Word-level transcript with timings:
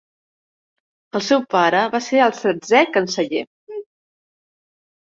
El 1.19 1.25
seu 1.25 1.43
pare 1.57 1.83
va 1.97 2.03
ser 2.07 2.23
el 2.31 2.35
setzè 2.41 2.83
canceller. 2.99 3.47